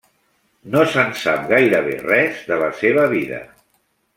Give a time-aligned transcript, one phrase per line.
[0.75, 3.43] No se'n sap gairebé res de la seva vida.